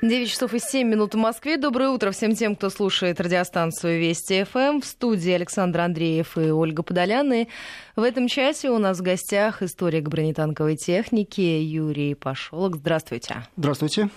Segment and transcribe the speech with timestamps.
[0.00, 1.56] 9 часов и 7 минут в Москве.
[1.56, 4.80] Доброе утро всем тем, кто слушает радиостанцию Вести ФМ.
[4.80, 7.48] В студии Александр Андреев и Ольга Подоляны.
[7.96, 12.76] В этом часе у нас в гостях историк бронетанковой техники Юрий Пашолок.
[12.76, 13.48] Здравствуйте.
[13.56, 14.08] Здравствуйте.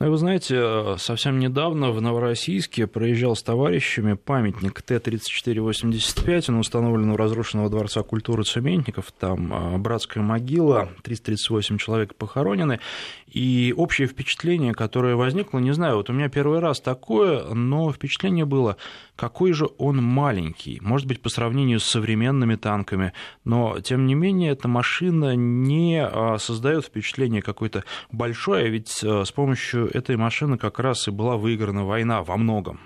[0.00, 6.46] Ну, вы знаете, совсем недавно в Новороссийске проезжал с товарищами памятник Т-3485.
[6.48, 9.12] Он установлен у разрушенного Дворца культуры Цементников.
[9.12, 12.80] Там а, братская могила, 338 человек похоронены.
[13.28, 18.44] И общее впечатление, которое возникло, не знаю, вот у меня первый раз такое, но впечатление
[18.44, 18.76] было,
[19.14, 20.80] какой же он маленький.
[20.80, 23.12] Может быть, по сравнению с современными танками,
[23.44, 29.30] но, тем не менее, эта машина не а, создает впечатление какой-то большой, а ведь с
[29.30, 32.80] помощью этой машины как раз и была выиграна война во многом.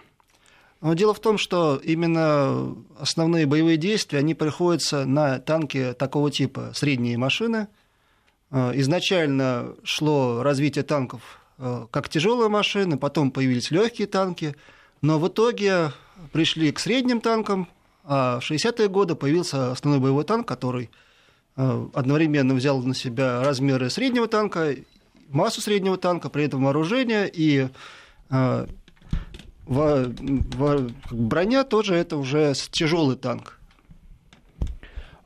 [0.81, 6.71] Но дело в том, что именно основные боевые действия, они приходятся на танки такого типа,
[6.75, 7.67] средние машины.
[8.51, 14.55] Э, изначально шло развитие танков э, как тяжелые машины, потом появились легкие танки,
[15.03, 15.93] но в итоге
[16.33, 17.69] пришли к средним танкам,
[18.05, 20.91] а в 60-е годы появился основной боевой танк, который
[21.57, 24.77] э, одновременно взял на себя размеры среднего танка
[25.29, 27.69] массу среднего танка, при этом вооружение и
[28.31, 28.67] э,
[29.67, 33.59] во, во, броня тоже это уже тяжелый танк.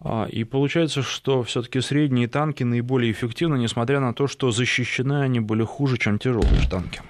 [0.01, 5.39] А, и получается, что все-таки средние танки наиболее эффективны, несмотря на то, что защищены они
[5.39, 7.03] были хуже, чем тяжелые танки.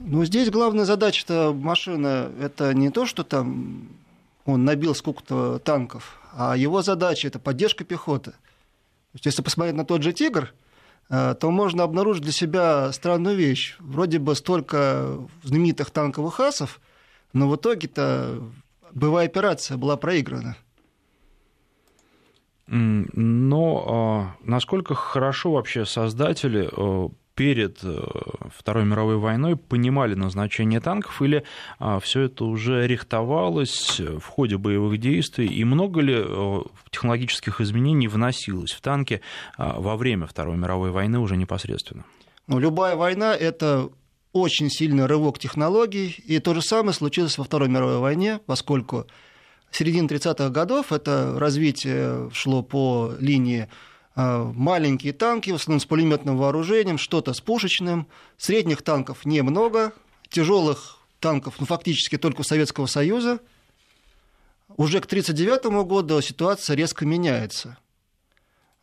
[0.00, 3.88] Ну, здесь главная задача-то машина это не то, что там
[4.44, 8.32] он набил сколько-то танков, а его задача это поддержка пехоты.
[8.32, 10.52] То есть, если посмотреть на тот же Тигр,
[11.08, 13.76] то можно обнаружить для себя странную вещь.
[13.78, 16.80] Вроде бы столько знаменитых танковых асов,
[17.32, 18.42] но в итоге-то
[18.92, 20.56] боевая операция была проиграна.
[22.66, 27.08] Но а, насколько хорошо вообще создатели э,
[27.38, 28.00] перед э,
[28.52, 31.44] Второй мировой войной понимали назначение танков, или
[31.78, 38.08] а, все это уже рихтовалось в ходе боевых действий, и много ли э, технологических изменений
[38.08, 39.20] вносилось в танки
[39.56, 42.04] а, во время Второй мировой войны уже непосредственно?
[42.48, 43.88] Ну, любая война– это
[44.32, 49.06] очень сильный рывок технологий, и то же самое случилось во Второй мировой войне, поскольку
[49.70, 53.68] середина 30-х годов это развитие шло по линии
[54.18, 58.08] маленькие танки, в основном с пулеметным вооружением, что-то с пушечным.
[58.36, 59.92] Средних танков немного,
[60.28, 63.40] тяжелых танков ну, фактически только у Советского Союза.
[64.76, 67.78] Уже к 1939 году ситуация резко меняется.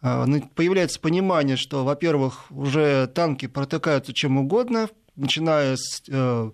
[0.01, 6.51] Ну, появляется понимание, что, во-первых, уже танки протыкаются чем угодно, начиная с э,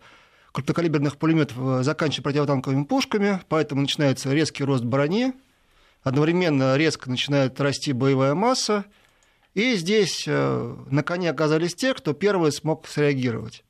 [0.53, 5.33] крупнокалиберных пулеметов, э, заканчивая противотанковыми пушками, поэтому начинается резкий рост брони,
[6.03, 8.85] одновременно резко начинает расти боевая масса,
[9.53, 13.63] и здесь э, на коне оказались те, кто первый смог среагировать.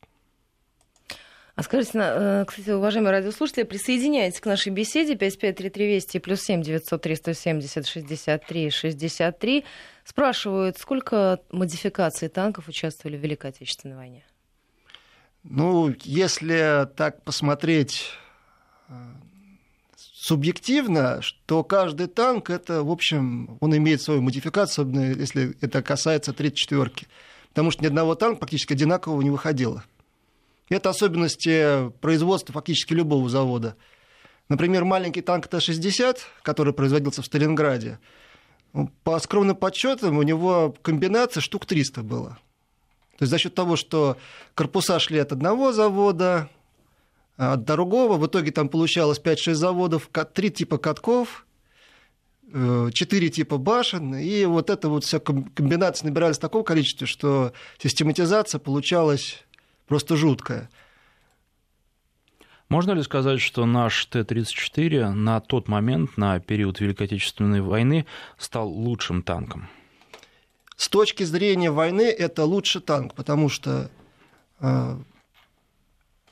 [1.55, 7.87] А скажите, э, кстати, уважаемые радиослушатели, присоединяйтесь к нашей беседе 553320 плюс 7 903 170
[7.87, 9.65] 63 63.
[10.05, 14.23] Спрашивают, сколько модификаций танков участвовали в Великой Отечественной войне?
[15.43, 18.11] Ну, если так посмотреть
[18.87, 18.93] э,
[20.21, 26.31] субъективно, что каждый танк, это, в общем, он имеет свою модификацию, особенно если это касается
[26.31, 27.07] 34-ки.
[27.49, 29.83] Потому что ни одного танка практически одинакового не выходило.
[30.69, 33.75] Это особенности производства фактически любого завода.
[34.47, 37.97] Например, маленький танк Т-60, который производился в Сталинграде,
[38.73, 42.37] ну, по скромным подсчетам у него комбинация штук 300 было.
[43.17, 44.17] То есть за счет того, что
[44.53, 46.47] корпуса шли от одного завода,
[47.41, 48.17] от другого.
[48.17, 51.47] В итоге там получалось 5-6 заводов, три типа катков,
[52.53, 57.53] э, четыре типа башен, и вот это вот вся комбинация набирались в таком количестве, что
[57.79, 59.43] систематизация получалась
[59.87, 60.69] просто жуткая.
[62.69, 68.05] Можно ли сказать, что наш Т-34 на тот момент, на период Великой Отечественной войны,
[68.37, 69.67] стал лучшим танком?
[70.77, 73.91] С точки зрения войны это лучший танк, потому что
[74.59, 74.97] э,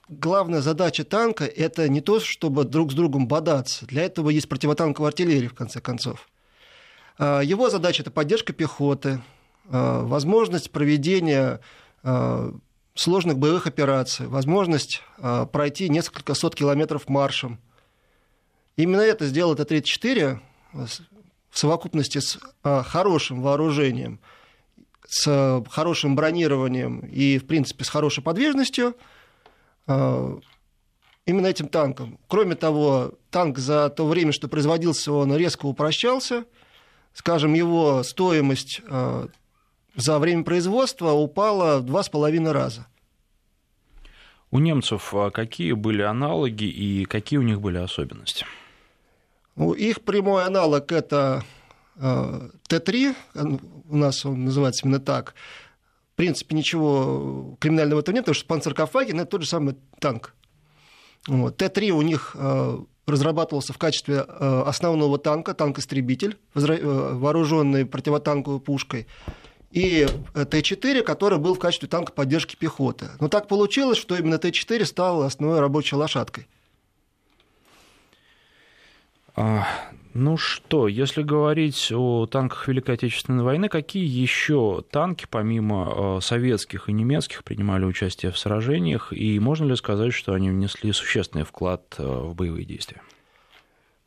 [0.09, 3.85] главная задача танка– это не то, чтобы друг с другом бодаться.
[3.85, 6.27] Для этого есть противотанковая артиллерия, в конце концов.
[7.17, 9.21] А, его задача– это поддержка пехоты,
[9.69, 11.61] а, возможность проведения
[12.03, 12.51] а,
[12.95, 15.01] сложных боевых операций, возможность
[15.53, 17.59] пройти несколько сот километров маршем.
[18.75, 20.39] Именно это сделал Т-34
[20.73, 20.89] в
[21.57, 24.19] совокупности с хорошим вооружением,
[25.07, 28.97] с хорошим бронированием и, в принципе, с хорошей подвижностью–
[31.30, 32.19] именно этим танком.
[32.27, 36.45] Кроме того, танк за то время, что производился, он резко упрощался.
[37.13, 39.27] Скажем, его стоимость а,
[39.95, 42.88] за время производства упала в два с половиной раза.
[44.51, 48.45] У немцев а, какие были аналоги и какие у них были особенности?
[49.56, 51.44] Ну, их прямой аналог это
[51.97, 53.15] э, Т-3,
[53.89, 55.35] у нас он называется именно так.
[56.19, 60.36] В принципе, ничего криминального этого нет, потому что панцеркофаги это тот же самый танк.
[61.27, 61.56] Вот.
[61.56, 62.77] Т-3 у них э,
[63.07, 69.07] разрабатывался в качестве э, основного танка, танк-истребитель, вооруженный противотанковой пушкой
[69.71, 73.12] и Т-4, который был в качестве танка поддержки пехоты.
[73.21, 76.50] Но так получилось, что именно Т-4 стал основной рабочей лошадкой.
[79.35, 79.67] А,
[80.13, 86.89] ну что, если говорить о танках Великой Отечественной войны, какие еще танки, помимо э, советских
[86.89, 91.83] и немецких, принимали участие в сражениях, и можно ли сказать, что они внесли существенный вклад
[91.97, 93.01] э, в боевые действия?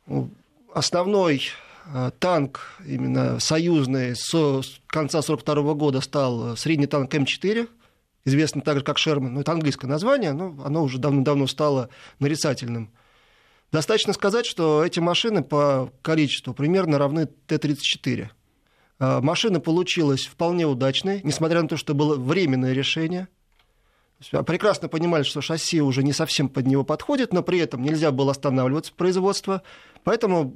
[0.07, 0.29] Ну,
[0.73, 1.43] основной
[2.19, 4.31] танк, именно союзный, с
[4.87, 7.67] конца 1942 года стал средний танк М4,
[8.23, 12.89] известный также как Шерман, ну, это английское название, но оно уже давно-давно стало нарицательным–
[13.73, 18.27] Достаточно сказать, что эти машины по количеству примерно равны Т-34.
[18.99, 23.27] А, машина получилась вполне удачной, несмотря на то, что было временное решение.
[24.45, 28.31] Прекрасно понимали, что шасси уже не совсем под него подходит, но при этом нельзя было
[28.31, 29.63] останавливаться производство.
[30.03, 30.55] Поэтому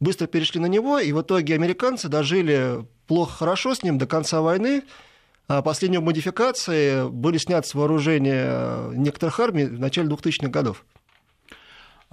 [0.00, 4.84] быстро перешли на него, и в итоге американцы дожили плохо-хорошо с ним до конца войны.
[5.48, 10.86] А последние модификации были сняты с вооружения некоторых армий в начале 2000-х годов.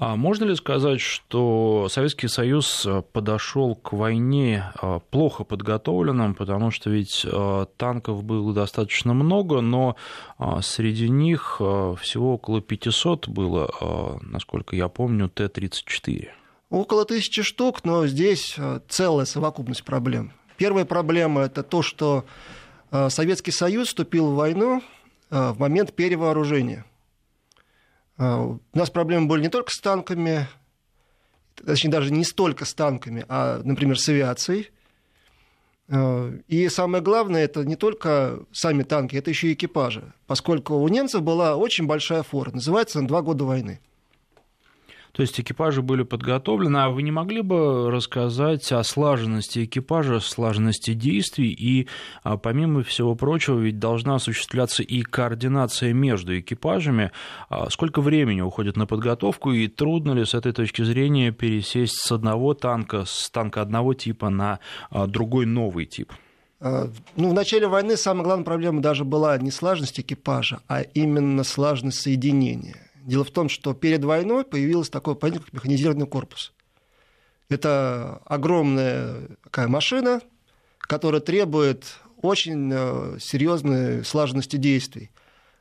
[0.01, 6.71] А можно ли сказать, что Советский Союз э, подошел к войне э, плохо подготовленным, потому
[6.71, 9.95] что ведь э, танков было достаточно много, но
[10.63, 11.57] среди них
[12.01, 16.29] всего около 500 было, насколько я помню, Т-34?
[16.71, 18.55] Около тысячи штук, но здесь
[18.89, 20.33] целая совокупность проблем.
[20.57, 22.25] Первая проблема– это то, что
[22.89, 24.81] Советский Союз вступил в войну
[25.29, 26.85] в момент перевооружения–
[28.21, 30.47] у нас проблемы были не только с танками,
[31.65, 34.69] точнее, даже не столько с танками, а, например, с авиацией.
[35.89, 40.87] А, и самое главное, это не только сами танки, это еще и экипажи, поскольку у
[40.87, 43.79] немцев была очень большая фора, называется «Два года войны».
[45.11, 50.93] То есть экипажи были подготовлены, а вы не могли бы рассказать о слаженности экипажа, слаженности
[50.93, 51.87] действий, и
[52.23, 57.11] а, помимо всего прочего, ведь должна осуществляться и координация между экипажами.
[57.49, 62.11] А, сколько времени уходит на подготовку, и трудно ли с этой точки зрения пересесть с
[62.11, 64.59] одного танка, с танка одного типа на
[64.89, 66.11] а, другой новый тип?
[66.61, 71.99] Ну, в начале войны самая главная проблема даже была не слаженность экипажа, а именно слаженность
[71.99, 72.90] соединения.
[73.05, 76.53] Дело в том, что перед войной появилось такое понятие, как механизированный корпус.
[77.49, 80.21] Это огромная такая машина,
[80.79, 81.85] которая требует
[82.21, 85.11] очень э, серьезной слаженности действий.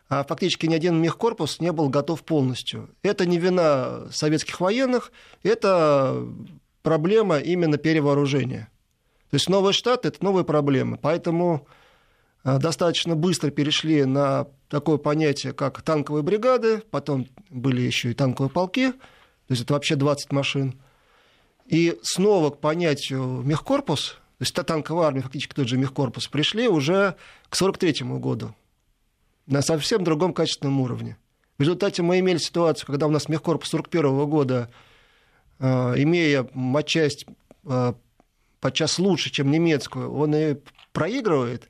[0.09, 2.91] А фактически ни один мехкорпус не был готов полностью.
[3.03, 5.13] Это не вина советских военных,
[5.43, 6.27] это
[6.83, 8.69] проблема именно перевооружения.
[9.31, 10.99] То есть новый штат– это новые проблемы.
[11.01, 11.67] Поэтому
[12.45, 18.93] достаточно быстро перешли на такое понятие, как танковые бригады, потом были еще и танковые полки,
[18.93, 18.99] то
[19.49, 20.81] есть это вообще 20 машин.
[21.67, 27.17] И снова к понятию мехкорпус, то есть танковая армия, фактически тот же мехкорпус, пришли уже
[27.49, 28.55] к 1943 году
[29.47, 31.17] на совсем другом качественном уровне.
[31.59, 34.71] В результате мы имели ситуацию, когда у нас мехкорпус 1941 года,
[35.59, 37.27] э, имея матчасть
[37.67, 37.93] э,
[38.61, 40.57] подчас лучше, чем немецкую, он и
[40.93, 41.69] проигрывает,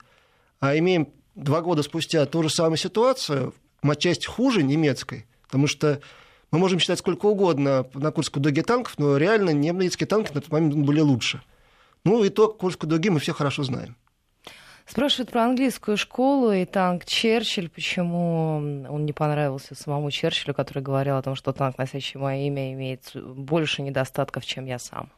[0.61, 6.01] а имеем два года спустя ту же самую ситуацию, матчасть хуже немецкой, потому что
[6.51, 10.53] мы можем считать сколько угодно на Курской дуге танков, но реально немецкие танки на тот
[10.53, 11.43] момент были лучше.
[12.05, 13.97] Ну, итог Курской дуги мы все хорошо знаем.
[14.87, 18.57] Спрашивают про английскую школу и танк Черчилль, почему
[18.89, 23.13] он не понравился самому Черчиллю, который говорил о том, что танк, носящий мое имя, имеет
[23.15, 25.11] больше недостатков, чем я сам.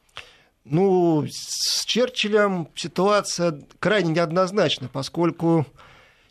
[0.64, 5.66] Ну, с Черчиллем ситуация крайне неоднозначна, поскольку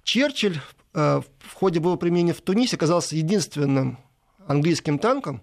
[0.04, 0.60] Черчилль
[0.94, 4.00] э, в ходе боевого применения в Тунисе оказался единственным
[4.48, 5.42] английским танком,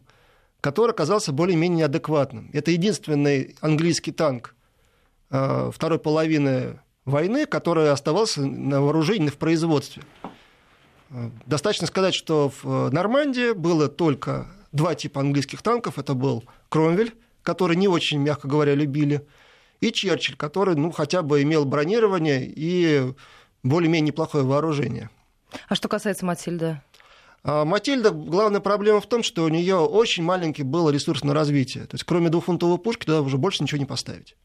[0.60, 2.50] который оказался более-менее адекватным.
[2.54, 4.54] Это единственный английский танк
[5.30, 10.02] э, второй половины войны, который оставался на вооружении, в производстве.
[11.10, 15.98] Э, достаточно сказать, что в Нормандии было только два типа английских танков.
[15.98, 17.14] Это был Кромвель,
[17.48, 19.26] который не очень, мягко говоря, любили,
[19.80, 23.14] и Черчилль, который ну, хотя бы имел бронирование и
[23.62, 25.08] более-менее неплохое вооружение.
[25.66, 26.82] А что касается Матильды?
[27.44, 31.84] А Матильда, главная проблема в том, что у нее очень маленький был ресурс на развитие.
[31.84, 34.36] То есть, кроме двухфунтовой пушки, туда уже больше ничего не поставить.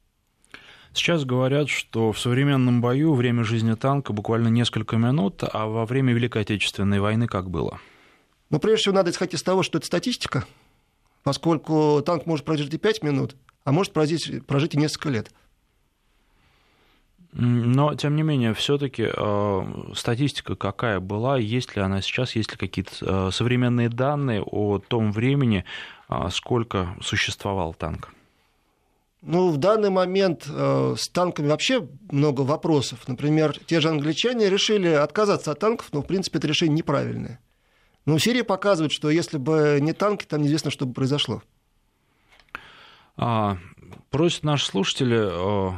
[0.93, 6.13] Сейчас говорят, что в современном бою время жизни танка буквально несколько минут, а во время
[6.13, 7.81] Великой Отечественной войны как было?
[8.49, 10.45] Но прежде всего надо исходить из того, что это статистика,
[11.23, 15.31] поскольку танк может прожить и 5 минут, а может прожить, прожить и несколько лет.
[17.35, 19.61] Но, тем не менее, все-таки э,
[19.95, 25.11] статистика какая была, есть ли она сейчас, есть ли какие-то э, современные данные о том
[25.11, 25.65] времени,
[26.09, 28.13] э, сколько существовал танк?
[29.23, 33.07] Ну, в данный момент э, с танками вообще много вопросов.
[33.07, 37.39] Например, те же англичане решили отказаться от танков, но, в принципе, это решение неправильное.
[38.05, 41.41] Но Сирия показывает, что если бы не танки, там неизвестно, что бы произошло.
[43.15, 43.57] А,
[44.09, 45.15] просят наши слушатели,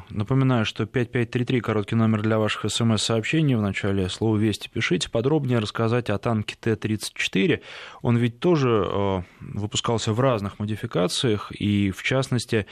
[0.09, 6.09] напоминаю, что 5533, короткий номер для ваших смс-сообщений, в начале слова «Вести» пишите, подробнее рассказать
[6.09, 7.61] о танке Т-34.
[8.01, 12.65] Он ведь тоже выпускался в разных модификациях, и в частности,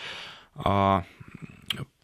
[0.55, 1.03] а,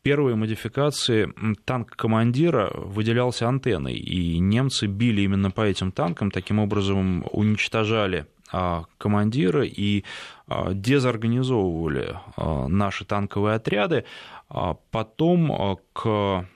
[0.01, 1.34] первые модификации
[1.65, 8.86] танк командира выделялся антенной, и немцы били именно по этим танкам, таким образом уничтожали а,
[8.98, 10.03] командира и
[10.48, 14.06] а, дезорганизовывали а, наши танковые отряды.
[14.89, 16.48] Потом к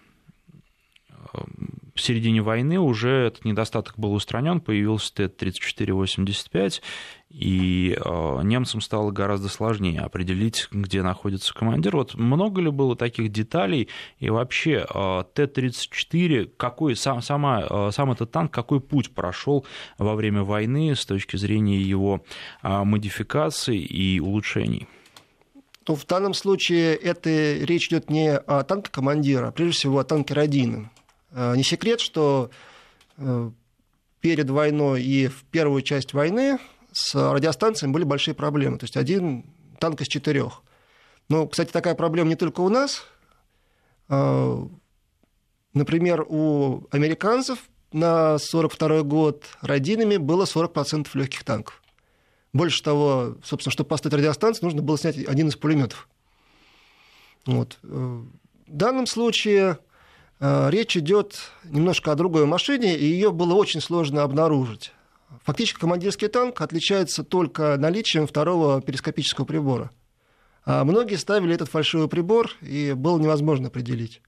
[1.96, 6.82] в середине войны уже этот недостаток был устранен, появился Т-34-85,
[7.34, 11.96] и э, немцам стало гораздо сложнее определить, где находится командир.
[11.96, 18.12] Вот много ли было таких деталей, и вообще э, Т-34, какой сам, сама, э, сам
[18.12, 19.66] этот танк, какой путь прошел
[19.98, 22.24] во время войны с точки зрения его
[22.62, 24.88] модификаций и улучшений?
[25.88, 30.04] Ну, в данном случае это речь идет не о танке командира, а прежде всего о
[30.04, 30.90] танке Родины.
[31.32, 32.52] Не секрет, что
[34.22, 36.60] перед войной и в первую часть войны
[36.94, 38.78] с радиостанциями были большие проблемы.
[38.78, 39.46] То есть один
[39.80, 40.62] танк из четырех.
[41.30, 43.04] Но, кстати, такая проблема не только у нас.
[44.10, 44.66] Э,
[45.74, 47.60] например, у американцев
[47.92, 51.82] на 1942 год родинами было 40% легких танков.
[52.54, 56.08] Больше того, собственно, чтобы поставить радиостанцию, нужно было снять один из пулеметов.
[57.46, 57.80] Вот.
[57.82, 58.28] В
[58.68, 59.80] данном случае
[60.46, 64.92] Э, речь идет немножко о другой машине, и ее было очень сложно обнаружить.
[65.44, 69.92] Фактически командирский танк отличается только наличием второго перископического прибора.
[70.66, 74.22] А многие ставили этот фальшивый прибор, и было невозможно определить.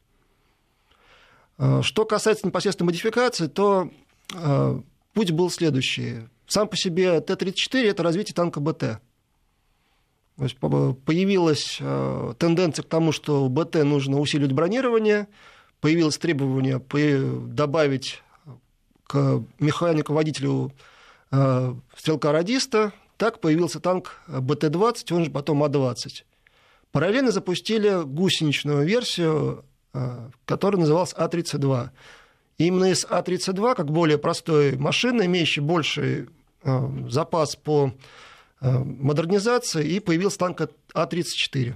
[1.58, 3.90] Э, что касается непосредственно модификации, то
[4.34, 4.82] э,
[5.14, 6.28] путь был следующий.
[6.48, 9.00] Сам по себе Т-34– это развитие танка БТ.
[10.38, 11.78] То есть появилась
[12.38, 15.28] тенденция к тому, что БТ нужно усиливать бронирование–
[15.86, 16.82] появилось требование
[17.54, 18.24] добавить
[19.06, 20.72] к механику-водителю
[21.96, 26.24] стрелка-радиста, так появился танк БТ-20, он же потом А-20.
[26.92, 31.90] Параллельно запустили гусеничную версию, э, которая называлась А-32.
[32.58, 36.30] И именно из А-32, как более простой машины, имеющей больший
[36.64, 37.94] э, запас по
[38.62, 40.62] модернизации, и появился танк
[40.94, 41.76] А-34.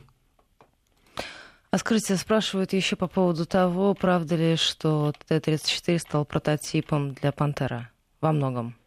[1.72, 7.92] А скажите, спрашивают еще по поводу того, правда ли, что Т-34 стал прототипом для «Пантера»
[8.22, 8.79] во многом?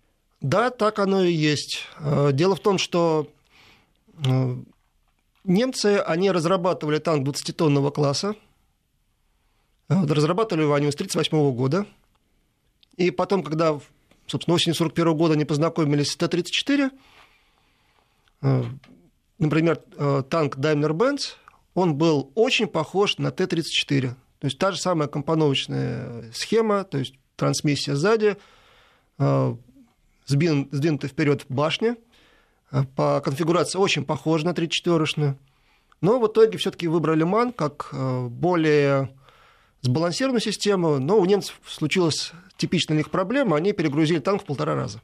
[0.42, 1.86] Да, так оно и есть.
[2.00, 3.28] Э, дело в том, что
[4.26, 4.56] э,
[5.44, 8.34] немцы, они разрабатывали танк 20-тонного класса.
[9.88, 11.86] Э, разрабатывали его они с 1938 года.
[12.96, 13.78] И потом, когда,
[14.26, 16.90] собственно, осенью 1941 года они познакомились с Т-34,
[19.38, 19.76] например,
[20.28, 21.36] танк Daimler-Benz
[21.74, 24.08] он был очень похож на Т-34.
[24.10, 28.36] То есть та же самая компоновочная схема, то есть трансмиссия сзади,
[30.26, 31.96] сдвинутая вперед башня.
[32.70, 35.36] Э, по конфигурации очень похожа на 34-шную.
[36.00, 39.10] Но в итоге все-таки выбрали МАН как э, более
[39.82, 44.74] сбалансированную систему, но у немцев случилась типичная для них проблема, они перегрузили танк в полтора
[44.74, 45.00] раза.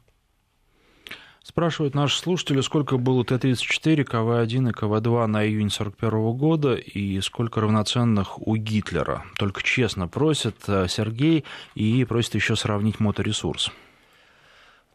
[1.43, 7.61] Спрашивают наши слушатели, сколько было Т-34, КВ-1 и КВ-2 на июнь 1941 года и сколько
[7.61, 9.25] равноценных у Гитлера.
[9.37, 11.45] Только честно просит э, Сергей
[11.75, 13.71] и просит еще сравнить моторесурс.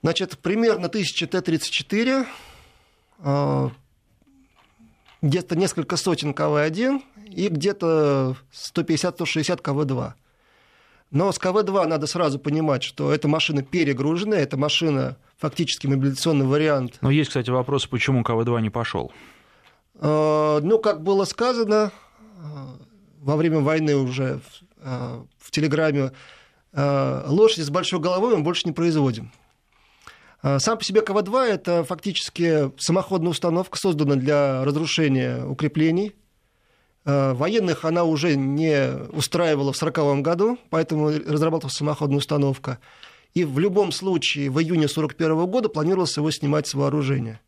[0.05, 2.27] Значит, примерно 1000 Т-34,
[3.21, 3.69] э,
[5.23, 10.13] где-то несколько сотен КВ-1 и где-то 150-160 КВ-2.
[11.11, 16.99] Но с КВ-2 надо сразу понимать, что эта машина перегруженная, эта машина фактически мобилизационный вариант.
[17.01, 19.11] Но есть, кстати, вопрос, почему КВ-2 не пошел?
[19.95, 21.93] А, ну, как было сказано
[22.43, 22.77] а,
[23.23, 24.43] во время войны уже
[24.83, 26.13] а, в Телеграме,
[26.75, 29.33] лошади с большой головой мы больше не производим.
[30.59, 36.15] Сам по себе КВ-2– это фактически самоходная установка, созданная для разрушения укреплений.
[37.07, 42.79] Военных она уже не устраивала в 1940 году, поэтому разработалась самоходная установка.
[43.33, 47.41] и в любом случае в июне 1941 года планировалось его снимать с вооружения.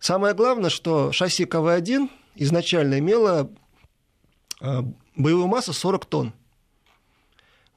[0.00, 3.50] Самое главное, что шасси КВ-1 изначально имело
[4.60, 4.80] э,
[5.14, 6.32] боевую массу 40 тонн.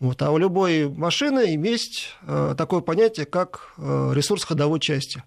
[0.04, 5.24] Вот, а у любой машины есть э, такое понятие, как э, ресурс ходовой части.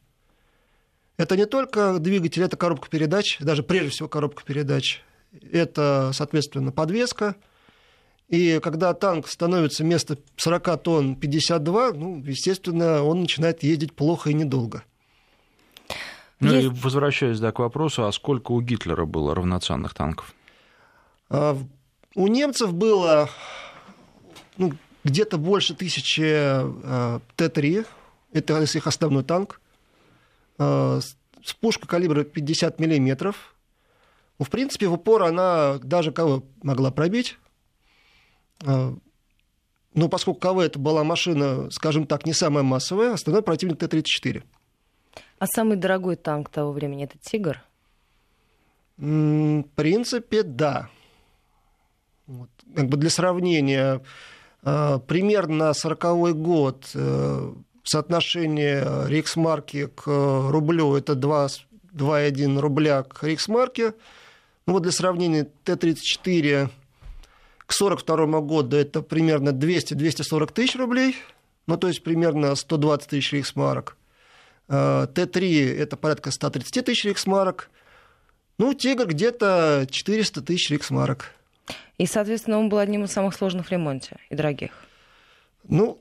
[1.16, 5.02] Это не только двигатель, это коробка передач, даже прежде всего коробка передач.
[5.50, 7.36] Это, соответственно, подвеска.
[8.28, 14.34] И когда танк становится вместо 40 тонн 52, ну, естественно, он начинает ездить плохо и
[14.34, 14.84] недолго.
[16.38, 16.66] Ну Есть...
[16.66, 20.34] и возвращаясь да, к вопросу, а сколько у Гитлера было равноценных танков?
[21.30, 21.56] А,
[22.14, 23.30] у немцев было
[24.56, 24.72] ну,
[25.04, 27.86] где-то больше тысячи э, Т-3,
[28.32, 29.60] это их основной танк,
[30.58, 31.00] э,
[31.44, 33.54] с пушкой калибра 50 миллиметров.
[34.38, 37.38] Ну, в принципе, в упор она даже кого могла пробить.
[38.64, 38.94] Э,
[39.94, 44.42] но поскольку КВ это была машина, скажем так, не самая массовая, основной противник Т-34.
[45.38, 47.62] А самый дорогой танк того времени это «Тигр»?
[48.98, 50.88] В принципе, да.
[52.26, 52.48] Вот.
[52.74, 54.02] Как бы для сравнения,
[54.62, 57.52] э, примерно 40 год э,
[57.84, 63.94] соотношение рейхсмарки к рублю это 2,1 рубля к рейхсмарке.
[64.66, 66.68] Ну вот для сравнения, Т-34
[67.66, 71.16] к 1942 году это примерно 200-240 тысяч рублей,
[71.66, 73.96] ну то есть примерно 120 тысяч рейхсмарок.
[74.68, 77.70] Э, Т-3 это порядка 130 тысяч рейхсмарок.
[78.58, 81.32] Ну, Тигр где-то 400 тысяч рейхсмарок.
[81.98, 84.70] И, соответственно, он был одним из самых сложных в ремонте и дорогих.
[85.68, 85.98] Ну,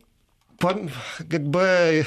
[0.59, 2.05] как бы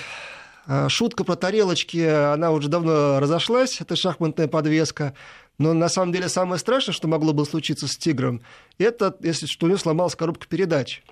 [0.66, 5.14] э, шутка про тарелочки, она уже давно разошлась, это шахматная подвеска.
[5.58, 8.42] Но на самом деле самое страшное, что могло бы случиться с «Тигром»,
[8.78, 11.02] это, если что у него сломалась коробка передач.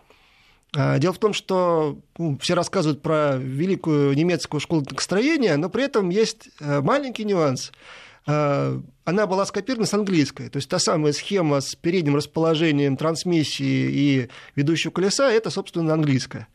[0.77, 5.85] А, дело в том, что ну, все рассказывают про великую немецкую школу строения, но при
[5.85, 7.73] этом есть э, маленький нюанс–
[8.27, 10.49] она была скопирована с английской.
[10.49, 16.49] То есть та самая схема с передним расположением трансмиссии и ведущего колеса, это, собственно, английская.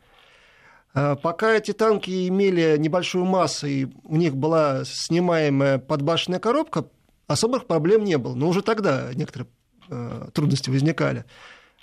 [0.94, 6.86] Э, пока эти танки имели небольшую массу, и у них была снимаемая подбашенная коробка,
[7.26, 8.34] особых проблем не было.
[8.34, 9.48] Но уже тогда некоторые
[9.88, 11.24] э, трудности возникали.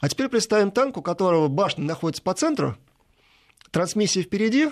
[0.02, 2.78] А теперь представим танк, у которого башня находится по центру,
[3.72, 4.70] трансмиссия впереди,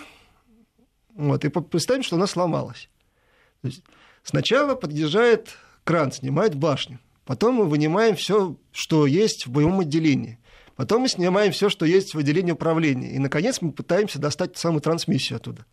[1.15, 2.89] вот, и представим, что она сломалась.
[4.29, 6.99] Сначала подъезжает кран, снимает башню.
[7.23, 10.37] Потом мы вынимаем все, что есть в боевом отделении.
[10.75, 13.11] Потом мы снимаем все, что есть в отделении управления.
[13.11, 15.65] И, наконец, мы пытаемся достать самую трансмиссию оттуда.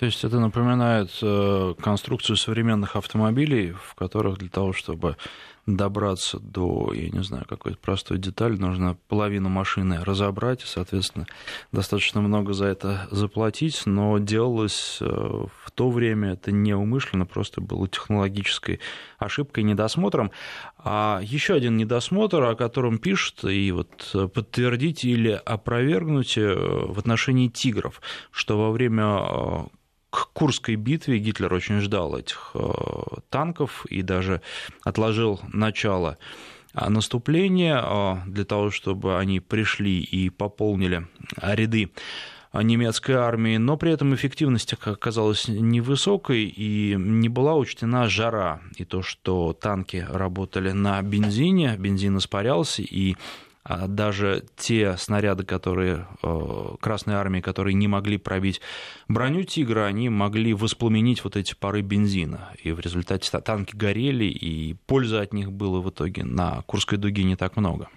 [0.00, 5.18] То есть это напоминает э, конструкцию современных автомобилей, в которых для того, чтобы
[5.66, 11.26] добраться до, я не знаю, какой-то простой детали, нужно половину машины разобрать, и, соответственно,
[11.70, 17.86] достаточно много за это заплатить, но делалось э, в то время это неумышленно, просто было
[17.86, 18.80] технологической
[19.18, 20.30] ошибкой, недосмотром.
[20.78, 27.48] А еще один недосмотр, о котором пишут, и вот подтвердить или опровергнуть э, в отношении
[27.48, 32.60] тигров, что во время э, к Курской битве Гитлер очень ждал этих э,
[33.30, 34.42] танков и даже
[34.82, 36.18] отложил начало
[36.74, 41.06] а, наступления э, для того, чтобы они пришли и пополнили
[41.40, 41.90] ряды
[42.52, 48.60] немецкой армии, но при этом эффективность оказалась невысокой и не была учтена жара.
[48.76, 53.14] И то, что танки работали на бензине, бензин испарялся и
[53.64, 58.60] даже те снаряды, которые э, Красной Армии, которые не могли пробить
[59.06, 62.52] броню «Тигра», они могли воспламенить вот эти пары бензина.
[62.62, 67.22] И в результате танки горели, и пользы от них было в итоге на Курской дуге
[67.24, 67.88] не так много.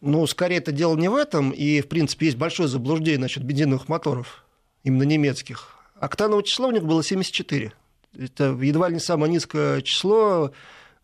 [0.00, 3.88] Ну, скорее, это дело не в этом, и, в принципе, есть большое заблуждение насчет бензиновых
[3.88, 4.44] моторов,
[4.84, 5.76] именно немецких.
[5.98, 7.72] Октановое число у них было 74.
[8.16, 10.52] Это едва ли не самое низкое число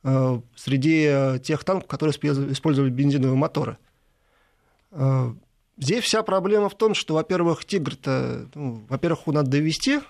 [0.05, 3.77] э, среди тех танков, которые использовали бензиновые моторы.
[4.95, 5.35] Э,
[5.77, 10.01] здесь вся проблема в том, что, во-первых, тигр-то, ну, во-первых, его надо довести,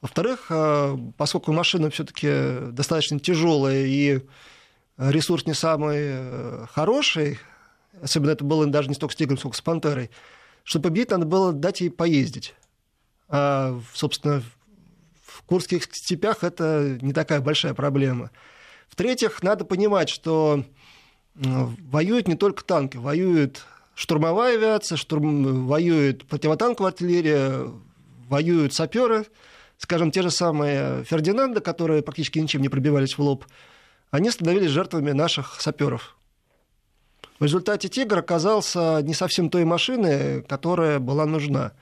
[0.00, 4.20] во-вторых, э, поскольку машина все-таки достаточно тяжелая и
[4.96, 7.38] ресурс не самый э, хороший,
[8.00, 10.10] особенно это было даже не столько с тигром, сколько с пантерой,
[10.62, 12.54] чтобы победить, надо было дать ей поездить.
[13.28, 14.42] А, собственно,
[15.24, 18.30] в Курских степях это не такая большая проблема.
[18.88, 20.64] В-третьих, надо понимать, что
[21.34, 23.64] воюют не только танки, воюют
[23.98, 25.66] штурмовая авиация, штурм...
[25.66, 27.68] воюет противотанковая артиллерия,
[28.28, 29.26] воюют саперы,
[29.76, 33.44] скажем, те же самые Фердинанды, которые практически ничем не пробивались в лоб,
[34.12, 36.16] они становились жертвами наших саперов.
[37.40, 41.72] В результате «Тигр» оказался не совсем той машиной, которая была нужна.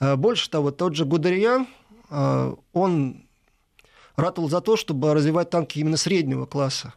[0.00, 1.66] Больше того, тот же Гудериан,
[2.72, 3.24] он
[4.14, 6.94] ратовал за то, чтобы развивать танки именно среднего класса.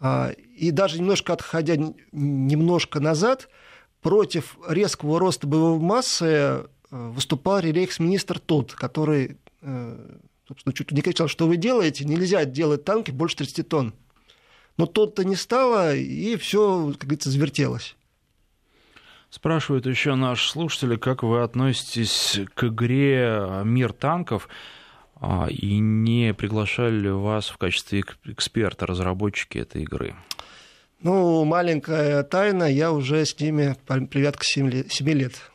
[0.00, 1.76] И даже немножко отходя
[2.12, 3.48] немножко назад,
[4.02, 9.38] против резкого роста боевой массы выступал рейхсминистр тот, который
[10.46, 13.94] собственно, чуть не кричал, что вы делаете, нельзя делать танки больше 30 тонн.
[14.76, 17.96] Но тот-то не стало, и все, как говорится, завертелось.
[19.30, 24.52] Спрашивают еще наши слушатели, как вы относитесь к игре «Мир танков», а,
[25.50, 30.14] и не приглашали ли вас в качестве эксперта разработчики этой игры?
[31.00, 35.50] Ну, маленькая тайна, я уже с ними привязка 7 лет.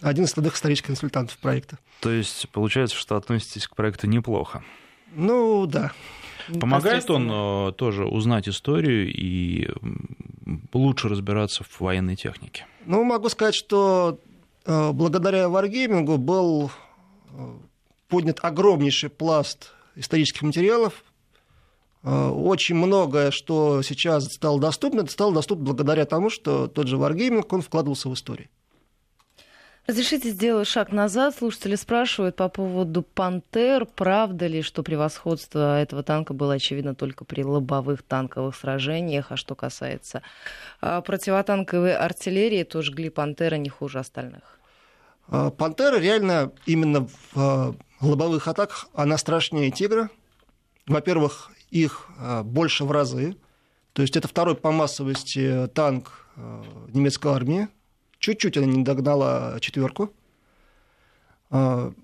[0.00, 1.78] Один из молодых исторических консультантов проекта.
[2.00, 4.62] То есть получается, что относитесь к проекту неплохо?
[5.14, 5.92] Ну, да.
[6.60, 9.70] Помогает он э, тоже узнать историю и
[10.72, 12.66] лучше разбираться в военной технике?
[12.84, 14.18] Ну, могу сказать, что
[14.66, 16.70] э, благодаря Wargaming был
[17.32, 17.54] э,
[18.14, 21.02] поднят огромнейший пласт исторических материалов.
[22.04, 27.60] Очень многое, что сейчас стало доступно, стало доступно благодаря тому, что тот же Wargaming, он
[27.60, 28.46] вкладывался в историю.
[29.88, 31.34] Разрешите сделать шаг назад.
[31.34, 33.84] Слушатели спрашивают по поводу «Пантер».
[33.84, 39.32] Правда ли, что превосходство этого танка было очевидно только при лобовых танковых сражениях?
[39.32, 40.22] А что касается
[40.80, 44.60] а, противотанковой артиллерии, то жгли «Пантера» не хуже остальных.
[45.26, 47.74] А, «Пантера» реально именно в
[48.04, 50.10] а, лобовых атаках, она страшнее «Тигра».
[50.86, 52.10] Во-первых, их
[52.44, 53.36] больше в разы.
[53.94, 56.26] То есть это второй по массовости танк
[56.92, 57.68] немецкой армии
[58.24, 60.10] Чуть-чуть она не догнала четверку.
[61.50, 61.94] У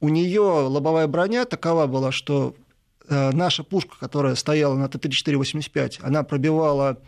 [0.00, 2.54] нее лобовая броня такова была, что
[3.08, 7.02] э, наша пушка, которая стояла на Т-34-85, она пробивала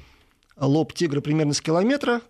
[0.57, 2.23] лоб тигра примерно с километра,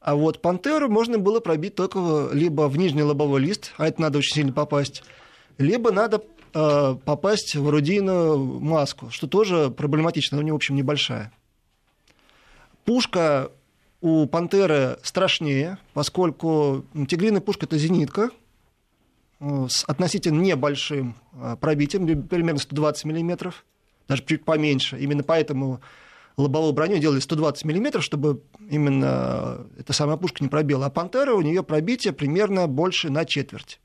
[0.00, 4.18] а вот пантеру можно было пробить только либо в нижний лобовой лист, а это надо
[4.18, 5.02] очень сильно попасть,
[5.58, 6.22] либо надо
[6.54, 11.32] э, попасть в орудийную маску, что тоже проблематично, но, в общем, небольшая.
[12.86, 13.52] Пушка
[14.00, 18.30] у «Пантеры» страшнее, поскольку тигриная пушка– это зенитка
[19.38, 23.52] э, с относительно небольшим э, пробитием, примерно 120 мм,
[24.08, 24.98] даже чуть поменьше.
[24.98, 25.82] Именно поэтому
[26.40, 30.86] лобовую броню делали 120 мм, чтобы именно эта самая пушка не пробила.
[30.86, 33.80] А «Пантера» у нее пробитие примерно больше на четверть.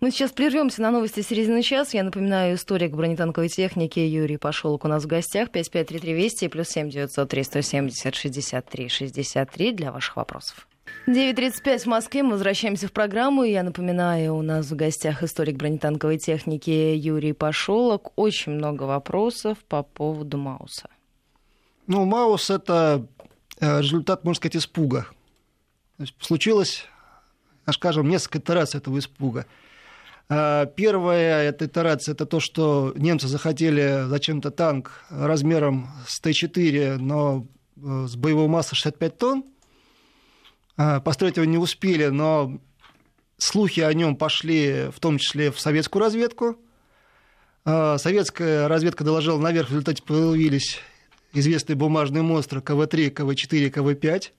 [0.00, 1.96] Мы сейчас прервемся на новости середины часа.
[1.96, 5.50] Я напоминаю, историк бронетанковой техники Юрий Пошелок у нас в гостях.
[5.50, 10.68] 553320 плюс 7 903 170 63 63 для ваших вопросов.
[11.08, 12.22] 9.35 в Москве.
[12.22, 13.42] Мы возвращаемся в программу.
[13.42, 18.12] Я напоминаю, у нас в гостях историк бронетанковой техники Юрий Пошелок.
[18.14, 20.88] Очень много вопросов по поводу Мауса.
[21.88, 23.04] Ну, Маус– это
[23.58, 25.08] э, результат, можно сказать, испуга.
[25.96, 26.84] То есть случилось,
[27.72, 29.44] скажем, несколько итераций этого испуга–
[30.30, 37.46] а, первая эта итерация– это то, что немцы захотели зачем-то танк размером с Т-4, но
[37.76, 39.44] э, с боевой массой 65 тонн.
[41.04, 42.60] Построить его не успели, но
[43.36, 46.56] слухи о нем пошли в том числе в советскую разведку.
[47.64, 50.78] Советская разведка доложила наверх, в результате появились
[51.32, 54.30] известные бумажные монстры КВ-3, КВ-4, КВ-5.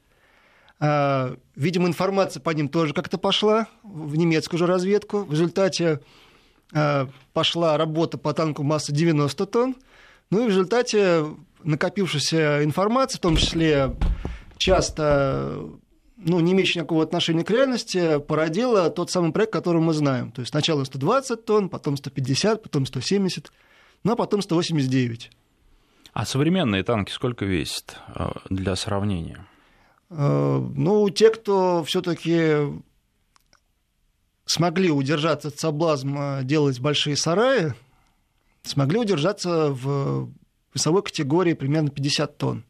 [0.82, 5.20] А, видимо, информация по ним тоже как-то пошла в немецкую же разведку.
[5.20, 6.00] В результате
[6.74, 9.76] а, пошла работа по танку массы 90 тонн.
[10.32, 11.26] Ну и в результате
[11.64, 13.96] накопившаяся информация, в том числе
[14.58, 15.70] часто
[16.18, 20.32] ну, не имеющая никакого отношения к реальности, породила тот самый проект, который мы знаем.
[20.32, 23.52] То есть сначала 120 тонн, потом 150, потом 170,
[24.04, 25.32] ну а потом 189.
[26.20, 29.48] А современные танки сколько весят а, для сравнения?
[30.10, 32.58] Э, ну, те, кто все-таки
[34.44, 37.74] смогли удержаться от соблазна делать большие сараи,
[38.64, 40.30] смогли удержаться в
[40.74, 42.66] весовой категории примерно 50 тонн.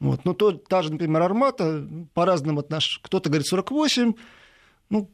[0.00, 0.24] Вот.
[0.24, 3.02] Ну, то, та же, например, армата, по-разному отношениям.
[3.04, 4.14] Кто-то говорит 48,
[4.88, 5.08] ну,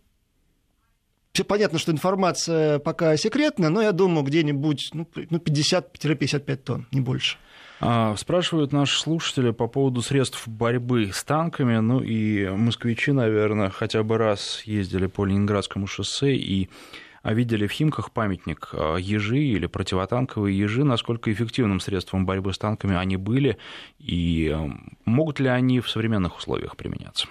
[1.36, 7.02] все понятно, что информация пока секретная, но я думаю, где-нибудь ну, 50-55 ну, тонн, не
[7.02, 7.36] больше.
[7.78, 11.76] А, спрашивают наши слушатели по поводу средств борьбы с танками.
[11.76, 16.70] Ну и москвичи, наверное, хотя бы раз ездили по Ленинградскому шоссе и
[17.22, 22.58] а видели в Химках памятник а, ежи или противотанковые ежи, насколько эффективным средством борьбы с
[22.58, 23.58] танками они были,
[23.98, 24.56] и
[25.04, 27.26] могут ли они в современных условиях применяться?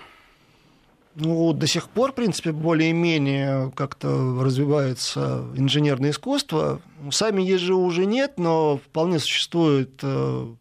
[1.16, 6.82] Ну, до сих пор, в принципе, более-менее как-то развивается инженерное искусство.
[7.10, 10.56] Сами ежи уже нет, но вполне существуют э,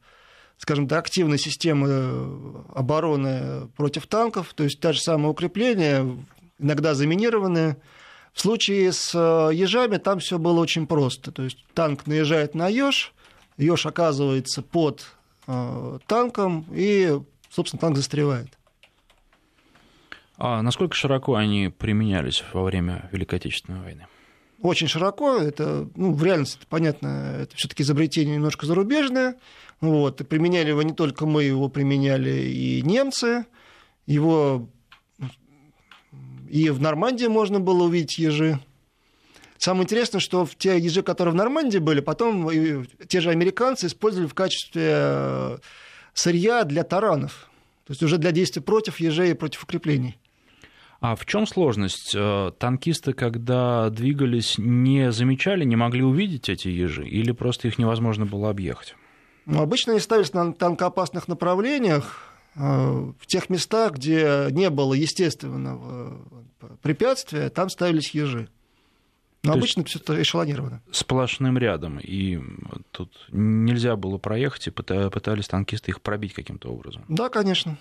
[0.58, 6.16] скажем так, активной системы обороны против танков, то есть та же самая укрепления,
[6.58, 7.76] иногда заминированные.
[8.32, 9.14] В случае с
[9.52, 11.32] ежами там все было очень просто.
[11.32, 13.12] То есть танк наезжает на еж,
[13.58, 15.06] еж оказывается под
[15.46, 18.48] э, танком, и, собственно, танк застревает.
[20.46, 24.06] А насколько широко они применялись во время Великой Отечественной войны?
[24.60, 25.38] Очень широко.
[25.38, 29.36] Это, ну, в реальности, это понятно, это все-таки изобретение немножко зарубежное.
[29.80, 30.20] Вот.
[30.20, 33.46] И применяли его не только мы, его применяли и немцы.
[34.04, 34.68] Его
[36.50, 38.60] и в Нормандии можно было увидеть ежи.
[39.56, 44.34] Самое интересное, что те ежи, которые в Нормандии были, потом те же американцы использовали в
[44.34, 45.58] качестве э,
[46.12, 47.48] сырья для таранов.
[47.86, 50.18] То есть уже для действия против ежей и против укреплений.
[51.04, 52.14] А в чем сложность?
[52.16, 58.24] Э, танкисты, когда двигались, не замечали, не могли увидеть эти ежи, или просто их невозможно
[58.24, 58.96] было объехать?
[59.44, 66.26] Ну, обычно они ставились на танкоопасных направлениях, э, в тех местах, где не было естественного
[66.62, 68.48] э, препятствия, там ставились ежи.
[69.42, 70.80] Но То обычно все это эшелонировано.
[70.90, 71.98] Сплошным рядом.
[71.98, 72.40] И
[72.92, 77.04] тут нельзя было проехать, и пытались танкисты их пробить каким-то образом.
[77.08, 77.76] Да, конечно.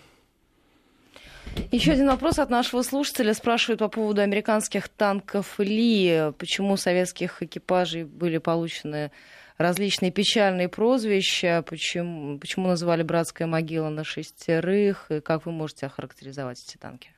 [1.72, 3.34] Еще один вопрос от нашего слушателя.
[3.34, 6.32] Спрашивают по поводу американских танков Ли.
[6.38, 9.12] Почему советских экипажей были получены
[9.58, 11.64] различные печальные прозвища?
[11.68, 15.10] Почему, почему называли «Братская могила» на шестерых?
[15.10, 17.12] И как вы можете охарактеризовать эти танки?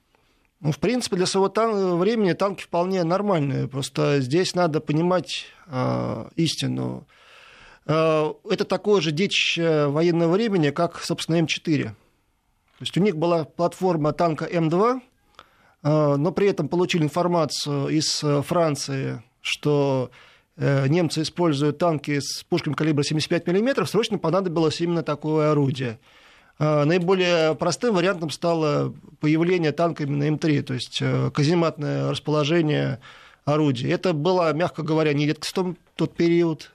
[0.61, 3.67] Ну, в принципе, для своего тан- времени танки вполне нормальные.
[3.67, 7.05] Просто здесь надо понимать э, истину.
[7.85, 11.91] Э, это такое же детище военного времени, как, собственно, М4.
[12.77, 14.99] То есть у них была платформа танка М2,
[15.83, 20.11] э, но при этом получили информацию из э, Франции, что
[20.57, 25.99] э, немцы используют танки с пушками калибра 75 мм, срочно понадобилось именно такое орудие.
[26.57, 33.01] Наиболее простым вариантом стало появление танка именно М3, то есть казематное расположение
[33.43, 33.91] орудия.
[33.91, 36.71] Это было, мягко говоря, не редкость в тот период.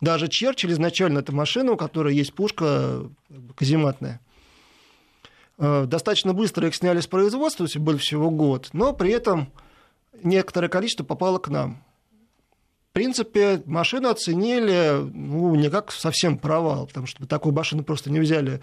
[0.00, 3.10] Даже Черчилль изначально это машина, у которой есть пушка
[3.56, 4.20] казематная.
[5.56, 9.52] Э, достаточно быстро их сняли с производства, то был всего год, но при этом
[10.22, 11.84] некоторое количество попало к нам.
[12.90, 18.20] В принципе, машину оценили ну, не как совсем провал, потому что такую машину просто не
[18.20, 18.60] взяли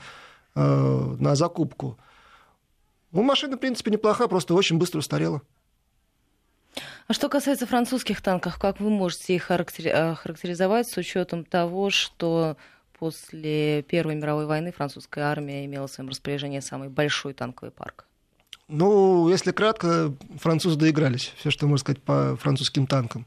[0.56, 1.98] э, на закупку.
[3.12, 5.42] Ну, машина, в принципе, неплохая, просто очень быстро устарела.
[7.08, 12.56] А что касается французских танков, как вы можете их характеризовать с учетом того, что
[13.02, 18.06] после Первой мировой войны французская армия имела в своем распоряжении самый большой танковый парк?
[18.68, 21.34] Ну, если кратко, французы доигрались.
[21.38, 23.26] Все, что можно сказать по французским танкам.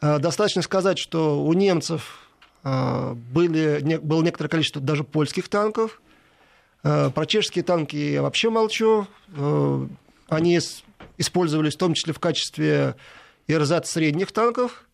[0.00, 2.28] А, достаточно сказать, что у немцев
[2.62, 6.00] а, были, было некоторое количество даже польских танков.
[6.84, 9.08] А, про чешские танки я вообще молчу.
[10.28, 10.60] Они
[11.18, 12.94] использовались в том числе в качестве
[13.48, 14.84] эрзац средних танков,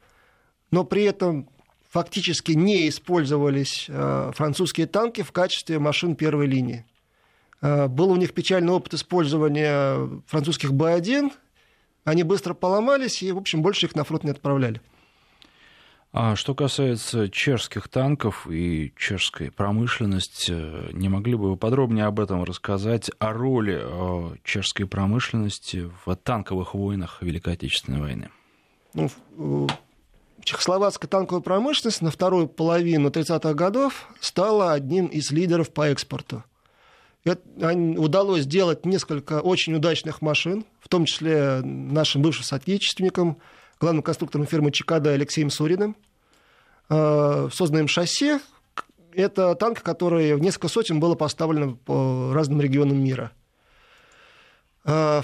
[0.71, 1.51] но при этом
[1.89, 6.85] фактически не использовались э, французские танки в качестве машин первой линии.
[7.63, 11.33] Э, был у них печальный опыт использования французских Б-1.
[12.05, 14.81] Они быстро поломались, и, в общем, больше их на фронт не отправляли.
[16.13, 22.21] А что касается чешских танков и чешской промышленности, э, не могли бы вы подробнее об
[22.21, 23.85] этом рассказать, о роли
[24.45, 28.31] чешской промышленности в танковых войнах Великой Отечественной войны?
[28.95, 29.11] Ну,
[30.47, 36.45] Чехословацкая танковая промышленность на вторую половину 30-х годов стала одним из лидеров по экспорту.
[37.25, 37.43] Это,
[37.99, 43.39] удалось сделать несколько очень удачных машин, в том числе нашим бывшим соотечественникам,
[43.81, 45.97] главным конструктором фирмы Чикада Алексеем Суриным.
[46.89, 48.39] Э, созданным шасси.
[49.13, 53.33] Это танк, который в несколько сотен было поставлено по разным регионам мира.
[54.85, 55.23] Э,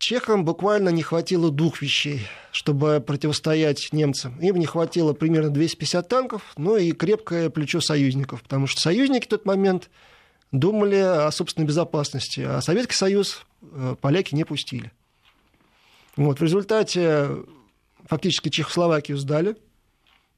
[0.00, 4.40] Чехам буквально не хватило двух вещей, чтобы противостоять немцам.
[4.40, 9.28] Им не хватило примерно 250 танков, ну и крепкое плечо союзников, потому что союзники в
[9.28, 9.90] тот момент
[10.52, 14.90] думали о собственной безопасности, а Советский Союз э, поляки не пустили.
[16.16, 17.28] Вот, в результате
[18.06, 19.54] фактически Чехословакию сдали,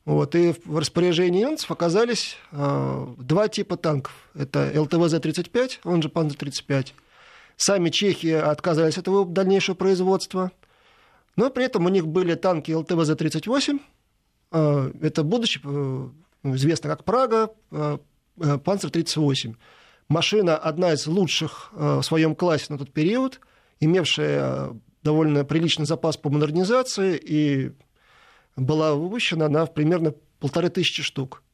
[0.04, 4.12] вот, и в распоряжении немцев оказались э, два типа танков.
[4.34, 6.94] Это ЛТВЗ-35, он же Панзер-35,
[7.62, 10.50] Сами чехи отказались от его дальнейшего производства.
[11.36, 13.78] Но при этом у них были танки ЛТВЗ-38.
[14.50, 16.08] А, это будущий, э,
[16.42, 17.98] известно как Прага, э,
[18.38, 19.54] э, Панцер-38.
[20.08, 23.38] Машина одна из лучших в своем классе на тот период,
[23.78, 24.70] имевшая
[25.04, 27.72] довольно приличный запас по модернизации и
[28.56, 31.44] была выпущена на примерно полторы тысячи штук.